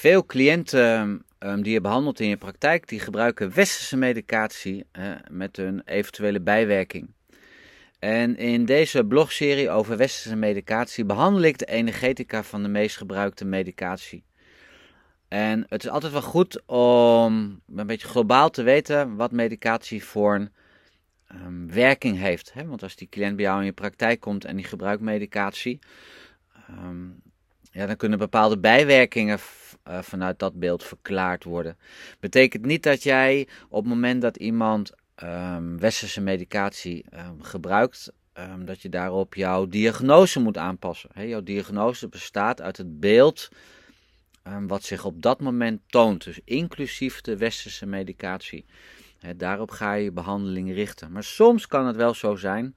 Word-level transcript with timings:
Veel 0.00 0.26
cliënten 0.26 1.24
um, 1.38 1.62
die 1.62 1.72
je 1.72 1.80
behandelt 1.80 2.20
in 2.20 2.28
je 2.28 2.36
praktijk, 2.36 2.88
die 2.88 3.00
gebruiken 3.00 3.54
westerse 3.54 3.96
medicatie 3.96 4.86
met 5.30 5.58
een 5.58 5.82
eventuele 5.84 6.40
bijwerking. 6.40 7.10
En 7.98 8.36
in 8.36 8.64
deze 8.64 9.04
blogserie 9.04 9.70
over 9.70 9.96
westerse 9.96 10.36
medicatie 10.36 11.04
behandel 11.04 11.42
ik 11.42 11.58
de 11.58 11.64
energetica 11.64 12.42
van 12.42 12.62
de 12.62 12.68
meest 12.68 12.96
gebruikte 12.96 13.44
medicatie. 13.44 14.24
En 15.28 15.66
het 15.68 15.84
is 15.84 15.90
altijd 15.90 16.12
wel 16.12 16.22
goed 16.22 16.66
om 16.66 17.60
een 17.74 17.86
beetje 17.86 18.08
globaal 18.08 18.50
te 18.50 18.62
weten 18.62 19.16
wat 19.16 19.32
medicatie 19.32 20.04
voor 20.04 20.34
een 20.34 20.50
um, 21.34 21.72
werking 21.72 22.18
heeft. 22.18 22.52
Hè? 22.52 22.66
Want 22.66 22.82
als 22.82 22.96
die 22.96 23.08
cliënt 23.08 23.36
bij 23.36 23.44
jou 23.44 23.58
in 23.58 23.64
je 23.64 23.72
praktijk 23.72 24.20
komt 24.20 24.44
en 24.44 24.56
die 24.56 24.64
gebruikt 24.64 25.02
medicatie, 25.02 25.78
um, 26.70 27.22
ja, 27.72 27.86
dan 27.86 27.96
kunnen 27.96 28.18
bepaalde 28.18 28.58
bijwerkingen 28.58 29.38
uh, 29.90 30.02
vanuit 30.02 30.38
dat 30.38 30.58
beeld 30.58 30.84
verklaard 30.84 31.44
worden. 31.44 31.76
Betekent 32.20 32.64
niet 32.64 32.82
dat 32.82 33.02
jij 33.02 33.48
op 33.68 33.80
het 33.80 33.92
moment 33.92 34.22
dat 34.22 34.36
iemand 34.36 34.92
um, 35.22 35.78
westerse 35.78 36.20
medicatie 36.20 37.04
gebruikt, 37.40 38.12
dat 38.64 38.82
je 38.82 38.88
daarop 38.88 39.34
jouw 39.34 39.66
diagnose 39.66 40.40
moet 40.40 40.56
aanpassen. 40.56 41.10
He, 41.12 41.22
jouw 41.22 41.42
diagnose 41.42 42.08
bestaat 42.08 42.60
uit 42.60 42.76
het 42.76 43.00
beeld 43.00 43.48
wat 44.66 44.82
zich 44.82 45.04
op 45.04 45.22
dat 45.22 45.40
moment 45.40 45.80
toont, 45.86 46.24
dus 46.24 46.40
inclusief 46.44 47.20
de 47.20 47.36
westerse 47.36 47.86
medicatie 47.86 48.64
daarop 49.36 49.70
ga 49.70 49.92
je 49.92 50.04
je 50.04 50.12
behandeling 50.12 50.72
richten. 50.72 51.12
Maar 51.12 51.24
soms 51.24 51.66
kan 51.66 51.86
het 51.86 51.96
wel 51.96 52.14
zo 52.14 52.36
zijn 52.36 52.74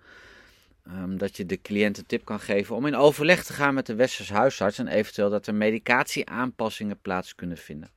um, 0.87 1.17
dat 1.17 1.37
je 1.37 1.45
de 1.45 1.61
cliënt 1.61 1.97
een 1.97 2.05
tip 2.05 2.25
kan 2.25 2.39
geven 2.39 2.75
om 2.75 2.85
in 2.85 2.95
overleg 2.95 3.43
te 3.43 3.53
gaan 3.53 3.73
met 3.73 3.85
de 3.85 3.95
westerse 3.95 4.33
huisarts 4.33 4.77
en 4.77 4.87
eventueel 4.87 5.29
dat 5.29 5.47
er 5.47 5.55
medicatieaanpassingen 5.55 6.99
plaats 7.01 7.35
kunnen 7.35 7.57
vinden. 7.57 7.89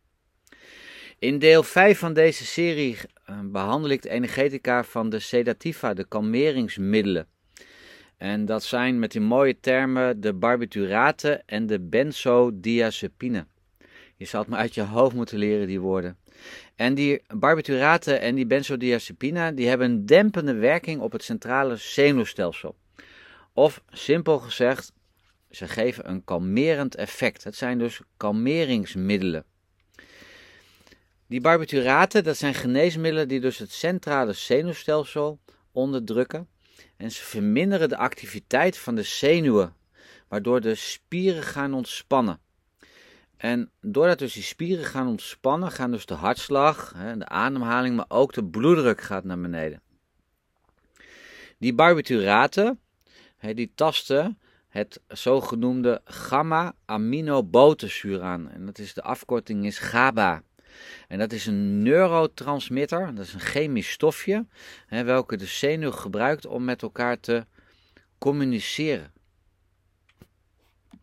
In 1.19 1.39
deel 1.39 1.63
5 1.63 1.99
van 1.99 2.13
deze 2.13 2.45
serie 2.45 2.97
um, 3.31 3.53
behandel 3.53 3.91
ik 3.91 4.03
de 4.03 4.09
energetica 4.09 4.85
van 4.85 5.11
de 5.11 5.19
sedativa, 5.19 5.95
de 5.95 6.09
kalmeringsmiddelen. 6.09 7.27
En 8.17 8.45
dat 8.45 8.65
zijn 8.65 8.99
met 8.99 9.13
die 9.13 9.21
mooie 9.21 9.61
termen 9.61 10.21
de 10.21 10.35
barbituraten 10.35 11.47
en 11.47 11.67
de 11.67 11.81
benzodiazepine. 11.81 13.47
Je 14.17 14.25
zal 14.25 14.41
het 14.41 14.49
maar 14.49 14.59
uit 14.59 14.75
je 14.75 14.83
hoofd 14.83 15.15
moeten 15.15 15.39
leren, 15.39 15.67
die 15.67 15.81
woorden. 15.81 16.19
En 16.75 16.95
die 16.95 17.23
barbituraten 17.35 18.21
en 18.21 18.35
die 18.35 18.47
benzodiazepina 18.47 19.51
die 19.53 19.69
hebben 19.69 19.91
een 19.91 20.07
dempende 20.07 20.55
werking 20.55 21.01
op 21.01 21.13
het 21.13 21.23
centrale 21.23 21.77
zenuwstelsel. 21.77 22.77
Of 23.53 23.83
simpel 23.89 24.39
gezegd, 24.39 24.93
ze 25.51 25.69
geven 25.69 26.11
een 26.11 26.25
kalmerend 26.25 26.95
effect. 26.95 27.45
Het 27.45 27.57
zijn 27.57 27.79
dus 27.79 28.01
kalmeringsmiddelen. 28.17 29.45
Die 31.27 31.41
barbituraten, 31.41 32.25
dat 32.25 32.37
zijn 32.37 32.55
geneesmiddelen 32.55 33.29
die 33.29 33.41
dus 33.41 33.59
het 33.59 33.73
centrale 33.73 34.33
zenuwstelsel 34.33 35.39
onderdrukken. 35.73 36.49
En 36.97 37.11
ze 37.11 37.23
verminderen 37.23 37.89
de 37.89 37.97
activiteit 37.97 38.79
van 38.79 38.95
de 38.95 39.03
zenuwen, 39.03 39.75
waardoor 40.29 40.61
de 40.61 40.75
spieren 40.75 41.43
gaan 41.43 41.75
ontspannen. 41.75 42.41
En 43.37 43.71
doordat 43.81 44.19
dus 44.19 44.33
die 44.33 44.43
spieren 44.43 44.85
gaan 44.85 45.07
ontspannen, 45.07 45.71
gaan 45.71 45.91
dus 45.91 46.07
de 46.07 46.15
hartslag, 46.15 46.95
de 47.19 47.29
ademhaling, 47.29 47.97
maar 47.97 48.05
ook 48.09 48.33
de 48.33 48.45
bloeddruk 48.45 49.01
gaat 49.01 49.25
naar 49.25 49.41
beneden. 49.41 49.81
Die 51.59 51.75
barbituraten, 51.75 52.81
die 53.41 53.73
tasten 53.75 54.39
het 54.69 55.01
zogenoemde 55.09 56.01
gamma-aminobutenzuur 56.05 58.23
aan. 58.23 58.51
En 58.51 58.67
dat 58.67 58.79
is 58.79 58.95
de 58.95 59.03
afkorting 59.03 59.67
is 59.67 59.79
GABA. 59.79 60.43
En 61.09 61.19
dat 61.19 61.33
is 61.33 61.47
een 61.47 61.83
neurotransmitter, 61.83 63.15
dat 63.15 63.25
is 63.25 63.35
een 63.35 63.41
chemisch 63.41 63.91
stofje, 63.91 64.47
welke 64.89 65.37
de 65.37 65.47
zenuw 65.47 65.91
gebruikt 65.91 66.47
om 66.47 66.65
met 66.65 66.83
elkaar 66.83 67.21
te 67.21 67.47
communiceren. 68.19 69.13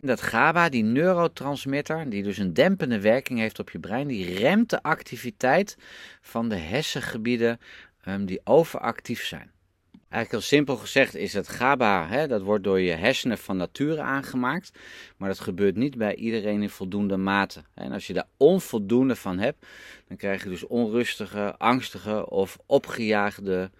Dat 0.06 0.22
GABA, 0.22 0.70
die 0.70 0.84
neurotransmitter, 0.84 2.10
die 2.10 2.24
dus 2.24 2.38
een 2.38 2.54
dempende 2.54 3.00
werking 3.00 3.40
heeft 3.40 3.60
op 3.60 3.70
je 3.70 3.80
brein, 3.80 4.08
die 4.08 4.38
remt 4.38 4.70
de 4.70 4.84
activiteit 4.84 5.78
van 6.22 6.50
de 6.50 6.56
hersengebieden 6.56 7.60
um, 8.08 8.26
die 8.26 8.42
overactief 8.44 9.24
zijn. 9.24 9.52
Eigenlijk 9.92 10.32
heel 10.32 10.58
simpel 10.58 10.76
gezegd 10.76 11.16
is 11.16 11.34
het 11.34 11.48
GABA, 11.48 12.08
hè, 12.08 12.28
dat 12.28 12.42
wordt 12.42 12.64
door 12.64 12.80
je 12.80 12.92
hersenen 12.92 13.38
van 13.38 13.58
nature 13.58 14.02
aangemaakt, 14.02 14.72
maar 15.18 15.30
dat 15.30 15.40
gebeurt 15.40 15.76
niet 15.76 15.98
bij 15.98 16.16
iedereen 16.16 16.62
in 16.62 16.70
voldoende 16.70 17.18
mate. 17.18 17.64
En 17.74 17.92
als 17.92 18.08
je 18.08 18.14
daar 18.14 18.28
onvoldoende 18.38 19.16
van 19.16 19.40
hebt, 19.40 19.66
dan 20.08 20.18
krijg 20.18 20.44
je 20.44 20.50
dus 20.50 20.68
onrustige, 20.68 21.58
angstige 21.58 22.30
of 22.30 22.58
opgejaagde 22.66 23.72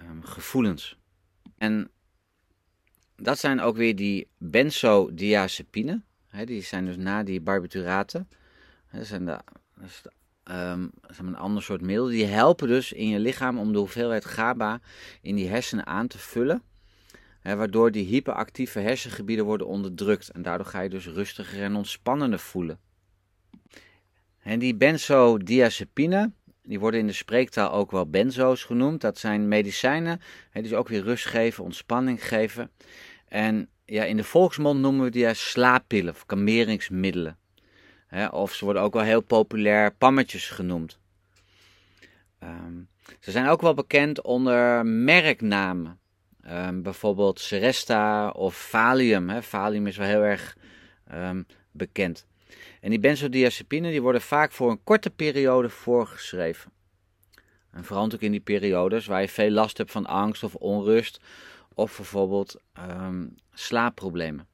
um, 0.00 0.24
gevoelens. 0.24 0.98
En 1.58 1.90
dat 3.22 3.38
zijn 3.38 3.60
ook 3.60 3.76
weer 3.76 3.96
die 3.96 4.28
benzodiazepine. 4.38 6.02
Die 6.44 6.62
zijn 6.62 6.84
dus 6.84 6.96
na 6.96 7.22
die 7.22 7.40
barbituraten. 7.40 8.28
Dat 8.92 9.06
zijn, 9.06 9.24
de, 9.24 9.38
is 9.84 10.02
de, 10.02 10.10
um, 10.52 10.90
een 11.18 11.36
ander 11.36 11.62
soort 11.62 11.80
middel. 11.80 12.06
Die 12.06 12.24
helpen 12.24 12.68
dus 12.68 12.92
in 12.92 13.08
je 13.08 13.18
lichaam 13.18 13.58
om 13.58 13.72
de 13.72 13.78
hoeveelheid 13.78 14.24
GABA 14.24 14.80
in 15.20 15.36
die 15.36 15.48
hersenen 15.48 15.86
aan 15.86 16.06
te 16.06 16.18
vullen. 16.18 16.62
Waardoor 17.42 17.90
die 17.90 18.06
hyperactieve 18.06 18.78
hersengebieden 18.78 19.44
worden 19.44 19.66
onderdrukt. 19.66 20.30
En 20.30 20.42
daardoor 20.42 20.66
ga 20.66 20.80
je 20.80 20.88
dus 20.88 21.06
rustiger 21.06 21.62
en 21.62 21.74
ontspannender 21.74 22.38
voelen. 22.38 22.78
En 24.42 24.58
die 24.58 24.74
benzodiazepine, 24.74 26.32
die 26.62 26.80
worden 26.80 27.00
in 27.00 27.06
de 27.06 27.12
spreektaal 27.12 27.72
ook 27.72 27.90
wel 27.90 28.10
benzo's 28.10 28.64
genoemd. 28.64 29.00
Dat 29.00 29.18
zijn 29.18 29.48
medicijnen 29.48 30.20
hè, 30.50 30.62
die 30.62 30.76
ook 30.76 30.88
weer 30.88 31.02
rust 31.02 31.26
geven, 31.26 31.64
ontspanning 31.64 32.26
geven. 32.26 32.70
En 33.30 33.68
ja, 33.84 34.04
in 34.04 34.16
de 34.16 34.24
volksmond 34.24 34.80
noemen 34.80 35.04
we 35.04 35.10
die 35.10 35.34
slaappillen 35.34 36.12
of 36.12 36.26
kalmeringsmiddelen. 36.26 37.38
of 38.30 38.54
ze 38.54 38.64
worden 38.64 38.82
ook 38.82 38.92
wel 38.94 39.02
heel 39.02 39.20
populair 39.20 39.94
pammetjes 39.94 40.48
genoemd. 40.48 40.98
Um, 42.42 42.88
ze 43.20 43.30
zijn 43.30 43.48
ook 43.48 43.60
wel 43.60 43.74
bekend 43.74 44.22
onder 44.22 44.86
merknamen. 44.86 45.98
Um, 46.46 46.82
bijvoorbeeld 46.82 47.40
Seresta 47.40 48.28
of 48.28 48.68
Valium. 48.68 49.28
Hè. 49.28 49.42
Valium 49.42 49.86
is 49.86 49.96
wel 49.96 50.06
heel 50.06 50.22
erg 50.22 50.56
um, 51.14 51.46
bekend. 51.70 52.26
En 52.80 52.90
die 52.90 53.00
benzodiazepine 53.00 53.90
die 53.90 54.02
worden 54.02 54.20
vaak 54.20 54.52
voor 54.52 54.70
een 54.70 54.84
korte 54.84 55.10
periode 55.10 55.68
voorgeschreven. 55.68 56.72
En 57.70 57.84
vooral 57.84 58.04
ook 58.04 58.20
in 58.20 58.30
die 58.30 58.40
periodes 58.40 59.06
waar 59.06 59.20
je 59.20 59.28
veel 59.28 59.50
last 59.50 59.78
hebt 59.78 59.90
van 59.90 60.06
angst 60.06 60.42
of 60.42 60.54
onrust 60.54 61.20
of 61.74 61.96
bijvoorbeeld 61.96 62.56
um, 62.78 63.34
slaapproblemen. 63.52 64.48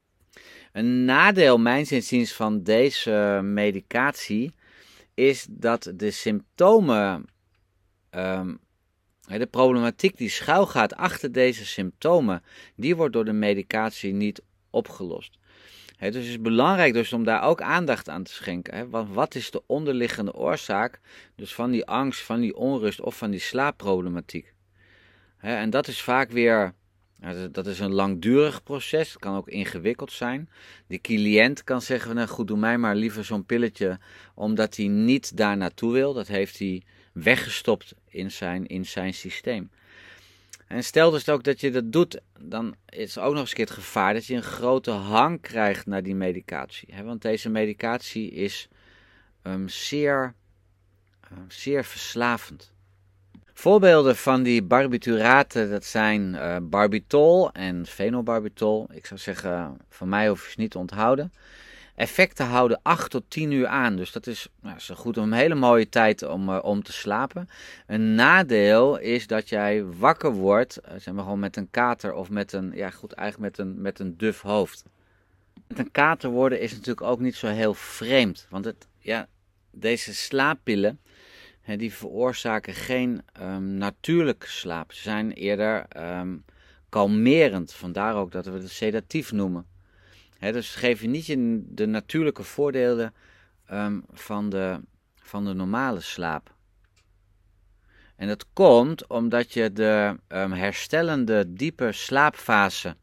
Een 0.71 1.05
nadeel, 1.05 1.57
mijns 1.57 1.91
inziens, 1.91 2.33
van 2.33 2.63
deze 2.63 3.39
medicatie 3.43 4.53
is 5.13 5.47
dat 5.49 5.91
de 5.95 6.11
symptomen, 6.11 7.25
um, 8.11 8.59
de 9.27 9.45
problematiek 9.45 10.17
die 10.17 10.29
schuilgaat 10.29 10.95
achter 10.95 11.31
deze 11.31 11.65
symptomen, 11.65 12.43
die 12.75 12.95
wordt 12.95 13.13
door 13.13 13.25
de 13.25 13.33
medicatie 13.33 14.13
niet 14.13 14.41
opgelost. 14.69 15.37
dus 15.97 16.15
het 16.15 16.15
is 16.15 16.41
belangrijk 16.41 16.93
dus 16.93 17.13
om 17.13 17.23
daar 17.23 17.43
ook 17.43 17.61
aandacht 17.61 18.09
aan 18.09 18.23
te 18.23 18.33
schenken. 18.33 18.89
Want 18.89 19.13
wat 19.13 19.35
is 19.35 19.51
de 19.51 19.63
onderliggende 19.65 20.33
oorzaak 20.33 20.99
dus 21.35 21.53
van 21.53 21.71
die 21.71 21.85
angst, 21.85 22.21
van 22.21 22.39
die 22.39 22.55
onrust 22.55 23.01
of 23.01 23.17
van 23.17 23.31
die 23.31 23.39
slaapproblematiek? 23.39 24.55
en 25.39 25.69
dat 25.69 25.87
is 25.87 26.01
vaak 26.01 26.31
weer 26.31 26.73
dat 27.51 27.67
is 27.67 27.79
een 27.79 27.93
langdurig 27.93 28.63
proces, 28.63 29.09
het 29.09 29.19
kan 29.19 29.35
ook 29.35 29.47
ingewikkeld 29.47 30.11
zijn. 30.11 30.49
De 30.87 31.01
cliënt 31.01 31.63
kan 31.63 31.81
zeggen, 31.81 32.15
nou 32.15 32.27
goed, 32.27 32.47
doe 32.47 32.57
mij 32.57 32.77
maar 32.77 32.95
liever 32.95 33.23
zo'n 33.23 33.45
pilletje, 33.45 33.99
omdat 34.33 34.75
hij 34.75 34.87
niet 34.87 35.37
daar 35.37 35.57
naartoe 35.57 35.93
wil. 35.93 36.13
Dat 36.13 36.27
heeft 36.27 36.59
hij 36.59 36.83
weggestopt 37.11 37.93
in 38.09 38.31
zijn, 38.31 38.65
in 38.65 38.85
zijn 38.85 39.13
systeem. 39.13 39.69
En 40.67 40.83
stel 40.83 41.11
dus 41.11 41.29
ook 41.29 41.43
dat 41.43 41.59
je 41.59 41.71
dat 41.71 41.91
doet, 41.91 42.21
dan 42.39 42.75
is 42.89 43.17
ook 43.17 43.33
nog 43.33 43.41
eens 43.41 43.53
het 43.53 43.71
gevaar 43.71 44.13
dat 44.13 44.25
je 44.25 44.35
een 44.35 44.43
grote 44.43 44.91
hang 44.91 45.41
krijgt 45.41 45.85
naar 45.85 46.03
die 46.03 46.15
medicatie. 46.15 46.87
Want 47.03 47.21
deze 47.21 47.49
medicatie 47.49 48.31
is 48.31 48.67
um, 49.43 49.69
zeer, 49.69 50.33
um, 51.31 51.45
zeer 51.47 51.85
verslavend. 51.85 52.73
Voorbeelden 53.57 54.15
van 54.15 54.43
die 54.43 54.63
barbituraten, 54.63 55.69
dat 55.69 55.85
zijn 55.85 56.33
uh, 56.33 56.57
barbitol 56.61 57.51
en 57.51 57.85
fenobarbitol. 57.85 58.87
Ik 58.91 59.05
zou 59.05 59.19
zeggen, 59.19 59.77
van 59.89 60.09
mij 60.09 60.27
hoef 60.27 60.45
je 60.45 60.51
ze 60.51 60.59
niet 60.59 60.71
te 60.71 60.77
onthouden. 60.77 61.33
Effecten 61.95 62.45
houden 62.45 62.79
8 62.81 63.11
tot 63.11 63.23
10 63.27 63.51
uur 63.51 63.67
aan, 63.67 63.95
dus 63.95 64.11
dat 64.11 64.27
is, 64.27 64.47
nou, 64.61 64.79
zo 64.79 64.95
goed 64.95 65.17
om 65.17 65.23
een 65.23 65.37
hele 65.37 65.55
mooie 65.55 65.89
tijd 65.89 66.23
om, 66.23 66.49
uh, 66.49 66.59
om 66.61 66.83
te 66.83 66.93
slapen. 66.93 67.49
Een 67.87 68.15
nadeel 68.15 68.97
is 68.97 69.27
dat 69.27 69.49
jij 69.49 69.83
wakker 69.83 70.31
wordt, 70.31 70.79
uh, 70.85 70.91
zeg 70.97 71.13
maar 71.13 71.23
gewoon 71.23 71.39
met 71.39 71.57
een 71.57 71.69
kater 71.71 72.13
of 72.13 72.29
met 72.29 72.53
een, 72.53 72.71
ja 72.75 72.89
goed, 72.89 73.13
eigenlijk 73.13 73.57
met 73.57 73.67
een, 73.67 73.81
met 73.81 73.99
een 73.99 74.17
duf 74.17 74.41
hoofd. 74.41 74.83
Met 75.67 75.79
een 75.79 75.91
kater 75.91 76.29
worden 76.29 76.59
is 76.59 76.71
natuurlijk 76.71 77.01
ook 77.01 77.19
niet 77.19 77.35
zo 77.35 77.47
heel 77.47 77.73
vreemd. 77.73 78.47
Want 78.49 78.65
het, 78.65 78.87
ja, 78.99 79.27
deze 79.71 80.15
slaappillen 80.15 80.99
die 81.75 81.93
veroorzaken 81.93 82.73
geen 82.73 83.21
um, 83.41 83.73
natuurlijke 83.73 84.47
slaap. 84.47 84.93
Ze 84.93 85.01
zijn 85.01 85.31
eerder 85.31 85.85
um, 86.19 86.45
kalmerend. 86.89 87.73
Vandaar 87.73 88.15
ook 88.15 88.31
dat 88.31 88.45
we 88.45 88.51
het 88.51 88.69
sedatief 88.69 89.31
noemen. 89.31 89.65
Dus 90.39 90.71
ze 90.71 90.77
geven 90.77 91.11
niet 91.11 91.25
je 91.25 91.63
de 91.67 91.85
natuurlijke 91.85 92.43
voordelen 92.43 93.13
um, 93.71 94.05
van, 94.11 94.49
de, 94.49 94.79
van 95.15 95.45
de 95.45 95.53
normale 95.53 96.01
slaap. 96.01 96.55
En 98.15 98.27
dat 98.27 98.45
komt 98.53 99.07
omdat 99.07 99.53
je 99.53 99.73
de 99.73 100.17
herstellende 100.31 101.53
diepe 101.53 101.91
slaapfase 101.91 102.95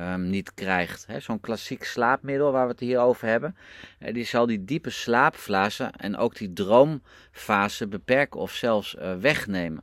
um, 0.00 0.30
niet 0.30 0.54
krijgt. 0.54 1.06
Zo'n 1.18 1.40
klassiek 1.40 1.84
slaapmiddel 1.84 2.52
waar 2.52 2.64
we 2.64 2.70
het 2.70 2.80
hier 2.80 2.98
over 2.98 3.28
hebben, 3.28 3.56
die 3.98 4.24
zal 4.24 4.46
die 4.46 4.64
diepe 4.64 4.90
slaapfase 4.90 5.92
en 5.96 6.16
ook 6.16 6.36
die 6.36 6.52
droomfase 6.52 7.88
beperken 7.88 8.40
of 8.40 8.52
zelfs 8.52 8.94
uh, 8.94 9.14
wegnemen. 9.16 9.82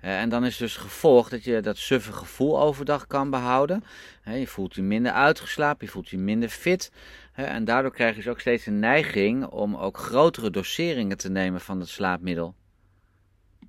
en 0.00 0.28
dan 0.28 0.44
is 0.44 0.56
dus 0.56 0.76
gevolg 0.76 1.28
dat 1.28 1.44
je 1.44 1.60
dat 1.60 1.76
suffe 1.76 2.12
gevoel 2.12 2.60
overdag 2.60 3.06
kan 3.06 3.30
behouden. 3.30 3.84
je 4.24 4.46
voelt 4.46 4.74
je 4.74 4.82
minder 4.82 5.12
uitgeslapen, 5.12 5.86
je 5.86 5.92
voelt 5.92 6.08
je 6.08 6.18
minder 6.18 6.48
fit. 6.48 6.92
en 7.32 7.64
daardoor 7.64 7.92
krijg 7.92 8.10
je 8.10 8.22
dus 8.22 8.30
ook 8.30 8.40
steeds 8.40 8.66
een 8.66 8.78
neiging 8.78 9.46
om 9.46 9.76
ook 9.76 9.98
grotere 9.98 10.50
doseringen 10.50 11.16
te 11.16 11.30
nemen 11.30 11.60
van 11.60 11.80
het 11.80 11.88
slaapmiddel. 11.88 12.54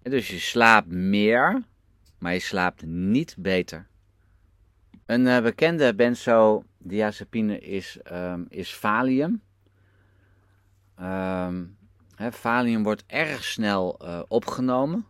dus 0.02 0.28
je 0.28 0.40
slaapt 0.40 0.88
meer, 0.88 1.64
maar 2.20 2.34
je 2.34 2.40
slaapt 2.40 2.86
niet 2.86 3.36
beter. 3.38 3.88
Een 5.06 5.26
uh, 5.26 5.42
bekende 5.42 5.96
benzodiazepine 5.96 7.60
is, 7.60 7.98
um, 8.12 8.46
is 8.50 8.76
Valium. 8.76 9.42
Um, 11.02 11.78
Valium 12.18 12.84
wordt 12.84 13.04
erg 13.08 13.44
snel 13.44 14.00
uh, 14.02 14.22
opgenomen 14.28 15.06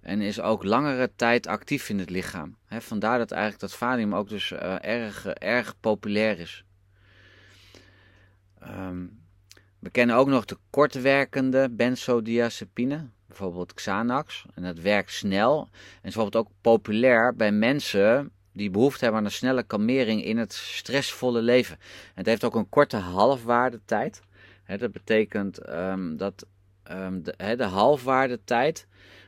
en 0.00 0.20
is 0.20 0.40
ook 0.40 0.64
langere 0.64 1.10
tijd 1.16 1.46
actief 1.46 1.88
in 1.88 1.98
het 1.98 2.10
lichaam. 2.10 2.56
Vandaar 2.68 3.18
dat 3.18 3.30
eigenlijk 3.30 3.60
dat 3.62 3.74
Valium 3.74 4.14
ook 4.14 4.28
dus 4.28 4.50
uh, 4.50 4.84
erg, 4.84 5.26
erg 5.26 5.80
populair 5.80 6.38
is. 6.38 6.64
Um, 8.68 9.22
we 9.78 9.90
kennen 9.90 10.16
ook 10.16 10.28
nog 10.28 10.44
de 10.44 10.58
kortwerkende 10.70 11.70
benzodiazepine, 11.70 13.08
bijvoorbeeld 13.26 13.74
Xanax. 13.74 14.46
En 14.54 14.62
dat 14.62 14.78
werkt 14.78 15.12
snel 15.12 15.60
en 15.60 16.08
is 16.08 16.14
bijvoorbeeld 16.14 16.46
ook 16.46 16.52
populair 16.60 17.34
bij 17.36 17.52
mensen 17.52 18.32
die 18.54 18.70
behoefte 18.70 19.02
hebben 19.04 19.20
aan 19.20 19.26
een 19.26 19.32
snelle 19.32 19.62
kalmering 19.62 20.24
in 20.24 20.38
het 20.38 20.52
stressvolle 20.52 21.42
leven. 21.42 21.78
Het 22.14 22.26
heeft 22.26 22.44
ook 22.44 22.54
een 22.54 22.68
korte 22.68 22.96
halfwaardetijd. 22.96 24.22
dat 24.78 24.92
betekent 24.92 25.68
um, 25.68 26.16
dat 26.16 26.46
um, 26.90 27.22
de, 27.22 27.54
de 27.56 27.64
halfwaardetijd 27.64 28.86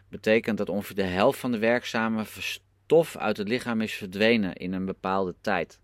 betekent 0.08 0.58
dat 0.58 0.69
ongeveer 0.69 0.96
de 0.96 1.02
helft 1.02 1.38
van 1.38 1.52
de 1.52 1.58
werkzame 1.58 2.25
stof 2.38 3.17
uit 3.17 3.37
het 3.37 3.49
lichaam 3.49 3.81
is 3.81 3.94
verdwenen 3.94 4.55
in 4.55 4.73
een 4.73 4.84
bepaalde 4.84 5.34
tijd. 5.40 5.81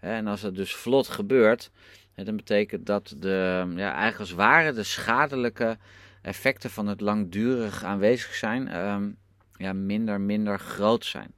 en 0.00 0.26
als 0.26 0.40
dat 0.40 0.54
dus 0.54 0.74
vlot 0.74 1.08
gebeurt, 1.08 1.70
dan 2.14 2.36
betekent 2.36 2.86
dat 2.86 3.14
de, 3.18 3.64
ja, 3.76 3.92
eigenlijk 3.94 4.38
als 4.38 4.74
de 4.74 4.82
schadelijke 4.82 5.78
effecten 6.22 6.70
van 6.70 6.86
het 6.86 7.00
langdurig 7.00 7.84
aanwezig 7.84 8.34
zijn, 8.34 8.76
um, 8.76 9.18
ja, 9.56 9.72
minder, 9.72 10.20
minder 10.20 10.58
groot 10.58 11.04
zijn. 11.04 11.34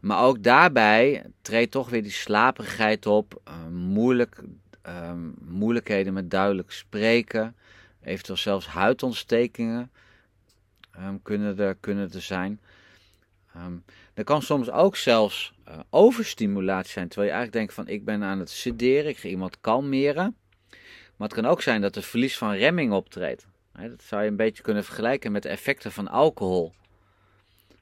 Maar 0.00 0.24
ook 0.24 0.42
daarbij 0.42 1.24
treedt 1.42 1.70
toch 1.70 1.90
weer 1.90 2.02
die 2.02 2.12
slaperigheid 2.12 3.06
op, 3.06 3.40
uh, 3.48 3.66
moeilijk, 3.70 4.42
uh, 4.86 5.12
moeilijkheden 5.40 6.12
met 6.12 6.30
duidelijk 6.30 6.72
spreken, 6.72 7.56
eventueel 8.02 8.38
zelfs 8.38 8.66
huidontstekingen 8.66 9.90
um, 10.98 11.22
kunnen, 11.22 11.58
er, 11.58 11.74
kunnen 11.74 12.12
er 12.12 12.22
zijn. 12.22 12.60
Um, 13.56 13.84
er 14.14 14.24
kan 14.24 14.42
soms 14.42 14.70
ook 14.70 14.96
zelfs 14.96 15.54
uh, 15.68 15.78
overstimulatie 15.90 16.92
zijn, 16.92 17.08
terwijl 17.08 17.30
je 17.30 17.36
eigenlijk 17.36 17.66
denkt 17.66 17.74
van 17.74 17.94
ik 17.94 18.04
ben 18.04 18.22
aan 18.22 18.38
het 18.38 18.50
sederen, 18.50 19.10
ik 19.10 19.18
ga 19.18 19.28
iemand 19.28 19.60
kalmeren. 19.60 20.36
Maar 21.16 21.28
het 21.28 21.38
kan 21.38 21.46
ook 21.46 21.62
zijn 21.62 21.80
dat 21.80 21.96
er 21.96 22.02
verlies 22.02 22.38
van 22.38 22.52
remming 22.52 22.92
optreedt. 22.92 23.46
dat 23.72 24.02
zou 24.02 24.22
je 24.22 24.28
een 24.28 24.36
beetje 24.36 24.62
kunnen 24.62 24.84
vergelijken 24.84 25.32
met 25.32 25.42
de 25.42 25.48
effecten 25.48 25.92
van 25.92 26.08
alcohol 26.08 26.72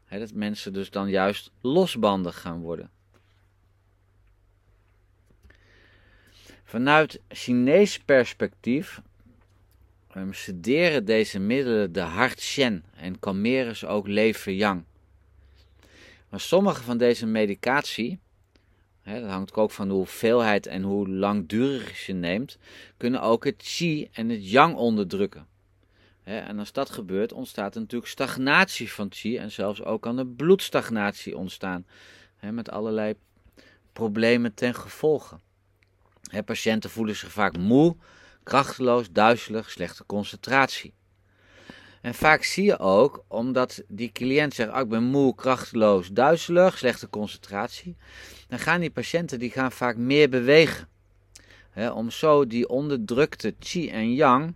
dat 0.09 0.33
mensen 0.33 0.73
dus 0.73 0.91
dan 0.91 1.09
juist 1.09 1.51
losbandig 1.61 2.41
gaan 2.41 2.61
worden. 2.61 2.91
Vanuit 6.65 7.21
Chinees 7.29 7.99
perspectief 7.99 9.01
um, 10.17 10.33
deze 11.05 11.39
middelen 11.39 11.93
de 11.93 12.01
hart 12.01 12.41
shen 12.41 12.85
en 12.97 13.19
kalmeren 13.19 13.77
ze 13.77 13.87
ook 13.87 14.07
lever 14.07 14.53
yang. 14.53 14.85
Maar 16.29 16.41
sommige 16.41 16.83
van 16.83 16.99
deze 16.99 17.27
medicatie, 17.27 18.19
dat 19.05 19.25
hangt 19.25 19.55
ook 19.55 19.71
van 19.71 19.89
de 19.89 19.95
hoeveelheid 19.95 20.67
en 20.67 20.83
hoe 20.83 21.09
langdurig 21.09 22.07
je 22.07 22.13
neemt, 22.13 22.59
kunnen 22.97 23.23
ook 23.23 23.45
het 23.45 23.63
chi 23.65 24.09
en 24.13 24.29
het 24.29 24.51
yang 24.51 24.77
onderdrukken 24.77 25.47
en 26.29 26.59
als 26.59 26.73
dat 26.73 26.91
gebeurt, 26.91 27.33
ontstaat 27.33 27.75
er 27.75 27.81
natuurlijk 27.81 28.11
stagnatie 28.11 28.93
van 28.93 29.07
chi 29.11 29.37
en 29.37 29.51
zelfs 29.51 29.83
ook 29.83 30.03
kan 30.03 30.19
er 30.19 30.27
bloedstagnatie 30.27 31.37
ontstaan. 31.37 31.87
met 32.41 32.71
allerlei 32.71 33.15
problemen 33.93 34.55
ten 34.55 34.75
gevolge. 34.75 35.39
patiënten 36.45 36.91
voelen 36.91 37.17
zich 37.17 37.33
vaak 37.33 37.57
moe, 37.57 37.97
krachteloos, 38.43 39.11
duizelig, 39.11 39.71
slechte 39.71 40.07
concentratie. 40.07 40.93
En 42.01 42.15
vaak 42.15 42.43
zie 42.43 42.65
je 42.65 42.79
ook, 42.79 43.25
omdat 43.29 43.83
die 43.89 44.13
cliënt 44.13 44.55
zegt, 44.55 44.73
oh, 44.73 44.81
ik 44.81 44.89
ben 44.89 45.03
moe, 45.03 45.35
krachteloos, 45.35 46.09
duizelig, 46.09 46.79
slechte 46.79 47.11
concentratie, 47.11 47.97
dan 48.49 48.59
gaan 48.59 48.81
die 48.81 48.91
patiënten 48.91 49.39
die 49.39 49.51
gaan 49.51 49.73
vaak 49.73 49.97
meer 49.97 50.29
bewegen. 50.29 50.89
om 51.95 52.11
zo 52.11 52.47
die 52.47 52.69
onderdrukte 52.69 53.55
chi 53.59 53.91
en 53.91 54.15
yang 54.15 54.55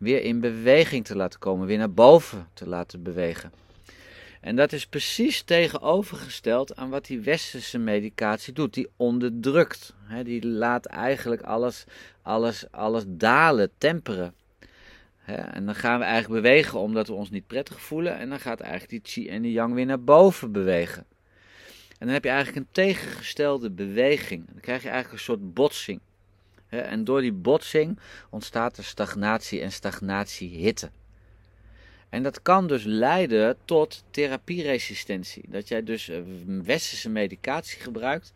weer 0.00 0.22
in 0.22 0.40
beweging 0.40 1.04
te 1.04 1.16
laten 1.16 1.38
komen, 1.38 1.66
weer 1.66 1.78
naar 1.78 1.92
boven 1.92 2.48
te 2.54 2.68
laten 2.68 3.02
bewegen. 3.02 3.52
En 4.40 4.56
dat 4.56 4.72
is 4.72 4.86
precies 4.86 5.42
tegenovergesteld 5.42 6.76
aan 6.76 6.90
wat 6.90 7.06
die 7.06 7.20
westerse 7.20 7.78
medicatie 7.78 8.52
doet. 8.52 8.74
Die 8.74 8.88
onderdrukt. 8.96 9.94
die 10.24 10.46
laat 10.46 10.86
eigenlijk 10.86 11.42
alles, 11.42 11.84
alles, 12.22 12.64
alles 12.70 13.04
dalen, 13.06 13.70
temperen. 13.78 14.34
en 15.24 15.66
dan 15.66 15.74
gaan 15.74 15.98
we 15.98 16.04
eigenlijk 16.04 16.42
bewegen 16.42 16.78
omdat 16.78 17.06
we 17.06 17.12
ons 17.12 17.30
niet 17.30 17.46
prettig 17.46 17.80
voelen. 17.80 18.18
En 18.18 18.28
dan 18.28 18.40
gaat 18.40 18.60
eigenlijk 18.60 18.90
die 18.90 19.12
chi 19.12 19.28
en 19.28 19.42
die 19.42 19.52
yang 19.52 19.74
weer 19.74 19.86
naar 19.86 20.04
boven 20.04 20.52
bewegen. 20.52 21.06
En 21.98 22.06
dan 22.06 22.14
heb 22.14 22.24
je 22.24 22.30
eigenlijk 22.30 22.58
een 22.58 22.72
tegengestelde 22.72 23.70
beweging. 23.70 24.46
Dan 24.46 24.60
krijg 24.60 24.82
je 24.82 24.88
eigenlijk 24.88 25.18
een 25.18 25.24
soort 25.24 25.54
botsing. 25.54 26.00
En 26.70 27.04
door 27.04 27.20
die 27.20 27.32
botsing 27.32 27.98
ontstaat 28.30 28.76
er 28.76 28.84
stagnatie 28.84 29.60
en 29.60 29.72
stagnatiehitte. 29.72 30.90
En 32.08 32.22
dat 32.22 32.42
kan 32.42 32.66
dus 32.66 32.84
leiden 32.84 33.56
tot 33.64 34.04
therapieresistentie. 34.10 35.44
Dat 35.48 35.68
jij 35.68 35.82
dus 35.82 36.08
eh, 36.08 36.20
westerse 36.62 37.08
medicatie 37.08 37.80
gebruikt, 37.80 38.32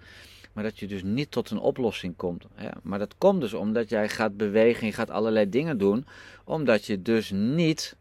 maar 0.53 0.65
dat 0.65 0.79
je 0.79 0.87
dus 0.87 1.03
niet 1.03 1.31
tot 1.31 1.51
een 1.51 1.59
oplossing 1.59 2.17
komt. 2.17 2.45
Maar 2.83 2.99
dat 2.99 3.15
komt 3.19 3.41
dus 3.41 3.55
omdat 3.55 3.89
jij 3.89 4.09
gaat 4.09 4.37
bewegen, 4.37 4.87
je 4.87 4.93
gaat 4.93 5.11
allerlei 5.11 5.49
dingen 5.49 5.79
doen, 5.79 6.07
omdat 6.45 6.87
je 6.87 7.03
dus 7.03 7.31
niet 7.31 7.97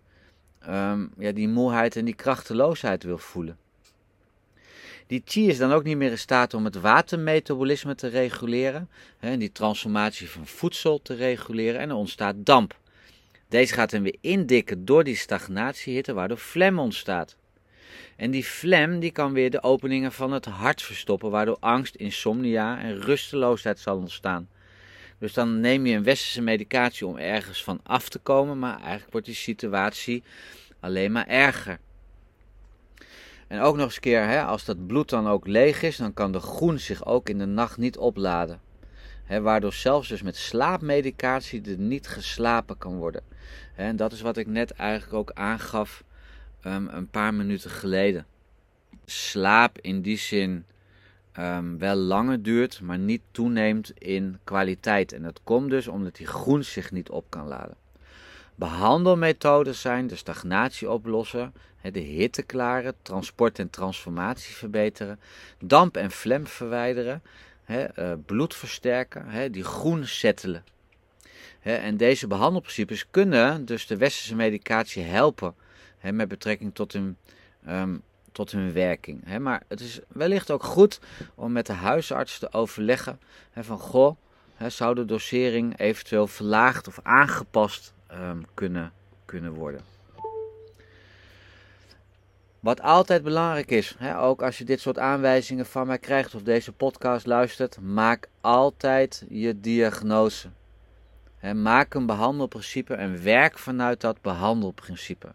um, 0.69 1.11
ja, 1.17 1.31
die 1.31 1.47
moeheid 1.47 1.95
en 1.95 2.05
die 2.05 2.15
krachteloosheid 2.15 3.03
wil 3.03 3.17
voelen. 3.17 3.57
Die 5.07 5.21
chi 5.25 5.47
is 5.47 5.57
dan 5.57 5.71
ook 5.71 5.83
niet 5.83 5.97
meer 5.97 6.11
in 6.11 6.17
staat 6.17 6.53
om 6.53 6.65
het 6.65 6.79
watermetabolisme 6.79 7.95
te 7.95 8.07
reguleren, 8.07 8.89
hè, 9.19 9.37
die 9.37 9.51
transformatie 9.51 10.29
van 10.29 10.47
voedsel 10.47 11.01
te 11.01 11.15
reguleren 11.15 11.81
en 11.81 11.89
er 11.89 11.95
ontstaat 11.95 12.35
damp. 12.37 12.77
Deze 13.47 13.73
gaat 13.73 13.91
dan 13.91 14.03
weer 14.03 14.17
indikken 14.21 14.85
door 14.85 15.03
die 15.03 15.15
stagnatiehitte, 15.15 16.13
waardoor 16.13 16.37
flem 16.37 16.79
ontstaat. 16.79 17.35
En 18.15 18.31
die 18.31 18.43
flem 18.43 18.99
die 18.99 19.11
kan 19.11 19.33
weer 19.33 19.49
de 19.49 19.63
openingen 19.63 20.11
van 20.11 20.31
het 20.31 20.45
hart 20.45 20.81
verstoppen, 20.81 21.29
waardoor 21.29 21.57
angst, 21.59 21.95
insomnia 21.95 22.79
en 22.79 23.01
rusteloosheid 23.01 23.79
zal 23.79 23.97
ontstaan. 23.97 24.49
Dus 25.19 25.33
dan 25.33 25.59
neem 25.59 25.85
je 25.85 25.95
een 25.95 26.03
westerse 26.03 26.41
medicatie 26.41 27.07
om 27.07 27.17
ergens 27.17 27.63
van 27.63 27.79
af 27.83 28.09
te 28.09 28.19
komen, 28.19 28.59
maar 28.59 28.79
eigenlijk 28.79 29.11
wordt 29.11 29.27
die 29.27 29.35
situatie 29.35 30.23
alleen 30.79 31.11
maar 31.11 31.27
erger. 31.27 31.79
En 33.53 33.59
ook 33.59 33.75
nog 33.75 33.85
eens 33.85 33.99
keer, 33.99 34.27
hè, 34.27 34.43
als 34.43 34.65
dat 34.65 34.87
bloed 34.87 35.09
dan 35.09 35.27
ook 35.27 35.47
leeg 35.47 35.81
is, 35.81 35.97
dan 35.97 36.13
kan 36.13 36.31
de 36.31 36.39
groen 36.39 36.79
zich 36.79 37.05
ook 37.05 37.29
in 37.29 37.37
de 37.37 37.45
nacht 37.45 37.77
niet 37.77 37.97
opladen. 37.97 38.61
Waardoor 39.41 39.73
zelfs 39.73 40.07
dus 40.07 40.21
met 40.21 40.35
slaapmedicatie 40.35 41.61
er 41.61 41.77
niet 41.77 42.07
geslapen 42.07 42.77
kan 42.77 42.97
worden. 42.97 43.21
En 43.75 43.95
dat 43.95 44.11
is 44.11 44.21
wat 44.21 44.37
ik 44.37 44.47
net 44.47 44.71
eigenlijk 44.71 45.13
ook 45.13 45.31
aangaf 45.31 46.03
um, 46.65 46.87
een 46.87 47.09
paar 47.09 47.33
minuten 47.33 47.69
geleden. 47.69 48.25
Slaap 49.05 49.77
in 49.81 50.01
die 50.01 50.17
zin 50.17 50.65
ehm, 51.31 51.77
wel 51.77 51.95
langer 51.95 52.43
duurt, 52.43 52.81
maar 52.81 52.99
niet 52.99 53.21
toeneemt 53.31 53.91
in 53.97 54.39
kwaliteit. 54.43 55.13
En 55.13 55.21
dat 55.21 55.39
komt 55.43 55.69
dus 55.69 55.87
omdat 55.87 56.15
die 56.15 56.27
groen 56.27 56.63
zich 56.63 56.91
niet 56.91 57.09
op 57.09 57.25
kan 57.29 57.47
laden. 57.47 57.82
Behandelmethoden 58.55 59.75
zijn 59.75 60.07
de 60.07 60.15
stagnatie 60.15 60.89
oplossen, 60.89 61.53
de 61.91 61.99
hitte 61.99 62.43
klaren, 62.43 62.95
transport 63.01 63.59
en 63.59 63.69
transformatie 63.69 64.55
verbeteren, 64.55 65.19
damp 65.59 65.97
en 65.97 66.11
vlem 66.11 66.47
verwijderen, 66.47 67.21
eh, 67.65 68.13
bloed 68.25 68.55
versterken, 68.55 69.51
die 69.51 69.63
groen 69.63 70.07
settelen. 70.07 70.63
En 71.61 71.97
deze 71.97 72.27
behandelprincipes 72.27 73.05
kunnen 73.11 73.65
dus 73.65 73.87
de 73.87 73.97
westerse 73.97 74.35
medicatie 74.35 75.03
helpen 75.03 75.55
met 76.01 76.27
betrekking 76.27 76.75
tot 76.75 76.93
hun, 76.93 77.17
um, 77.67 78.01
tot 78.31 78.51
hun 78.51 78.73
werking. 78.73 79.37
Maar 79.39 79.63
het 79.67 79.79
is 79.79 79.99
wellicht 80.07 80.51
ook 80.51 80.63
goed 80.63 80.99
om 81.35 81.51
met 81.51 81.65
de 81.65 81.73
huisarts 81.73 82.39
te 82.39 82.53
overleggen 82.53 83.19
van 83.55 83.79
goh, 83.79 84.17
zou 84.67 84.95
de 84.95 85.05
dosering 85.05 85.79
eventueel 85.79 86.27
verlaagd 86.27 86.87
of 86.87 86.99
aangepast 87.03 87.93
um, 88.13 88.45
kunnen, 88.53 88.93
kunnen 89.25 89.53
worden. 89.53 89.81
Wat 92.59 92.81
altijd 92.81 93.23
belangrijk 93.23 93.71
is, 93.71 93.95
hè, 93.97 94.19
ook 94.19 94.41
als 94.41 94.57
je 94.57 94.63
dit 94.63 94.79
soort 94.79 94.99
aanwijzingen 94.99 95.65
van 95.65 95.87
mij 95.87 95.97
krijgt 95.97 96.35
of 96.35 96.41
deze 96.41 96.71
podcast 96.71 97.25
luistert, 97.25 97.79
maak 97.81 98.27
altijd 98.41 99.25
je 99.29 99.59
diagnose. 99.59 100.47
Maak 101.53 101.93
een 101.93 102.05
behandelprincipe 102.05 102.93
en 102.93 103.23
werk 103.23 103.59
vanuit 103.59 104.01
dat 104.01 104.21
behandelprincipe. 104.21 105.33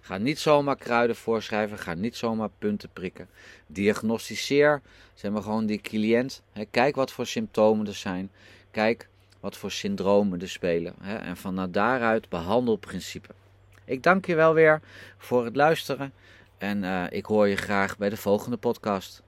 Ga 0.00 0.18
niet 0.18 0.38
zomaar 0.38 0.76
kruiden 0.76 1.16
voorschrijven, 1.16 1.78
ga 1.78 1.94
niet 1.94 2.16
zomaar 2.16 2.50
punten 2.58 2.88
prikken. 2.92 3.28
Diagnosticeer, 3.66 4.82
zeg 5.14 5.30
maar 5.30 5.42
gewoon 5.42 5.66
die 5.66 5.80
cliënt. 5.80 6.42
Kijk 6.70 6.96
wat 6.96 7.12
voor 7.12 7.26
symptomen 7.26 7.86
er 7.86 7.94
zijn. 7.94 8.30
Kijk 8.70 9.08
wat 9.46 9.56
voor 9.56 9.70
syndromen 9.70 10.40
er 10.40 10.48
spelen. 10.48 10.94
Hè, 11.00 11.16
en 11.16 11.36
van 11.36 11.68
daaruit 11.70 12.28
behandelprincipe. 12.28 13.34
Ik 13.84 14.02
dank 14.02 14.26
je 14.26 14.34
wel 14.34 14.54
weer 14.54 14.80
voor 15.18 15.44
het 15.44 15.56
luisteren. 15.56 16.12
En 16.58 16.82
uh, 16.82 17.04
ik 17.08 17.26
hoor 17.26 17.48
je 17.48 17.56
graag 17.56 17.98
bij 17.98 18.08
de 18.08 18.16
volgende 18.16 18.56
podcast. 18.56 19.22